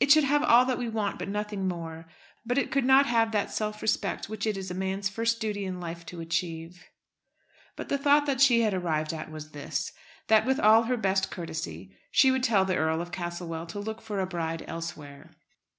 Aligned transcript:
It 0.00 0.10
should 0.10 0.24
have 0.24 0.42
all 0.42 0.64
that 0.64 0.78
we 0.78 0.88
want, 0.88 1.18
but 1.18 1.28
nothing 1.28 1.68
more. 1.68 2.06
But 2.46 2.56
it 2.56 2.70
could 2.70 2.86
not 2.86 3.04
have 3.04 3.32
that 3.32 3.50
self 3.50 3.82
respect 3.82 4.26
which 4.26 4.46
it 4.46 4.56
is 4.56 4.70
a 4.70 4.74
man's 4.74 5.10
first 5.10 5.40
duty 5.40 5.66
in 5.66 5.78
life 5.78 6.06
to 6.06 6.22
achieve." 6.22 6.86
But 7.76 7.90
the 7.90 7.98
thought 7.98 8.24
that 8.24 8.40
she 8.40 8.62
had 8.62 8.72
arrived 8.72 9.12
at 9.12 9.30
was 9.30 9.50
this, 9.50 9.92
that 10.28 10.46
with 10.46 10.58
all 10.58 10.84
her 10.84 10.96
best 10.96 11.30
courtesy 11.30 11.94
she 12.10 12.30
would 12.30 12.44
tell 12.44 12.64
the 12.64 12.76
Earl 12.78 13.02
of 13.02 13.12
Castlewell 13.12 13.66
to 13.66 13.78
look 13.78 14.00
for 14.00 14.20
a 14.20 14.26
bride 14.26 14.64
elsewhere. 14.66 15.32